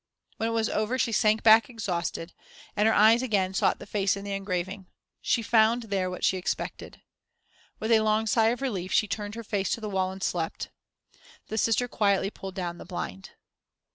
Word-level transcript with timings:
When 0.37 0.49
it 0.49 0.53
was 0.53 0.67
over, 0.67 0.97
she 0.97 1.11
sank 1.11 1.43
back 1.43 1.69
exhausted, 1.69 2.33
and 2.75 2.87
her 2.87 2.93
eyes 2.95 3.21
again 3.21 3.53
sought 3.53 3.77
the 3.77 3.85
face 3.85 4.17
in 4.17 4.23
the 4.23 4.31
engraving. 4.33 4.87
She 5.21 5.43
found 5.43 5.83
there 5.83 6.09
what 6.09 6.23
she 6.23 6.37
expected. 6.37 7.03
With 7.79 7.91
a 7.91 7.99
long 7.99 8.25
sigh 8.25 8.47
of 8.47 8.63
relief 8.63 8.91
she 8.91 9.07
turned 9.07 9.35
her 9.35 9.43
face 9.43 9.69
to 9.75 9.79
the 9.79 9.89
wall 9.91 10.11
and 10.11 10.23
slept. 10.23 10.71
The 11.49 11.57
Sister 11.59 11.87
quietly 11.87 12.31
pulled 12.31 12.55
down 12.55 12.79
the 12.79 12.83
blind. 12.83 13.29